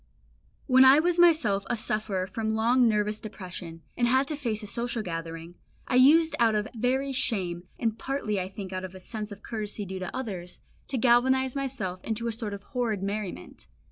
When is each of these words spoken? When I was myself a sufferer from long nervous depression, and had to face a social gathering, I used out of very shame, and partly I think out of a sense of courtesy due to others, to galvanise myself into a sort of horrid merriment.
When 0.65 0.83
I 0.83 0.99
was 0.99 1.19
myself 1.19 1.63
a 1.69 1.77
sufferer 1.77 2.25
from 2.25 2.49
long 2.49 2.87
nervous 2.89 3.21
depression, 3.21 3.83
and 3.95 4.07
had 4.07 4.27
to 4.29 4.35
face 4.35 4.63
a 4.63 4.65
social 4.65 5.03
gathering, 5.03 5.53
I 5.87 5.93
used 5.93 6.35
out 6.39 6.55
of 6.55 6.67
very 6.75 7.11
shame, 7.11 7.67
and 7.77 7.99
partly 7.99 8.39
I 8.39 8.49
think 8.49 8.73
out 8.73 8.83
of 8.83 8.95
a 8.95 8.99
sense 8.99 9.31
of 9.31 9.43
courtesy 9.43 9.85
due 9.85 9.99
to 9.99 10.09
others, 10.17 10.59
to 10.87 10.97
galvanise 10.97 11.55
myself 11.55 12.03
into 12.03 12.25
a 12.25 12.31
sort 12.31 12.55
of 12.55 12.63
horrid 12.63 13.03
merriment. 13.03 13.67